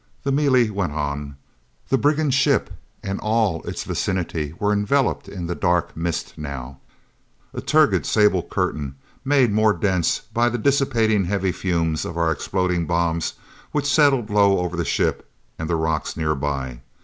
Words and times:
The 0.23 0.31
melee 0.31 0.71
went 0.71 0.93
on. 0.93 1.35
The 1.89 1.97
brigand 1.99 2.33
ship 2.33 2.71
and 3.03 3.19
all 3.19 3.61
its 3.65 3.83
vicinity 3.83 4.55
were 4.57 4.73
enveloped 4.73 5.29
in 5.29 5.45
dark 5.45 5.95
mist 5.95 6.39
now 6.39 6.79
a 7.53 7.61
turgid 7.61 8.07
sable 8.07 8.41
curtain, 8.41 8.95
made 9.23 9.51
more 9.53 9.73
dense 9.73 10.17
by 10.33 10.49
the 10.49 10.57
dissipating 10.57 11.25
heavy 11.25 11.51
fumes 11.51 12.03
of 12.03 12.17
our 12.17 12.31
exploding 12.31 12.87
bombs 12.87 13.33
which 13.73 13.85
settled 13.85 14.31
low 14.31 14.57
over 14.57 14.75
the 14.75 14.85
ship 14.85 15.29
and 15.59 15.69
the 15.69 15.75
rocks 15.75 16.17
nearby. 16.17 16.81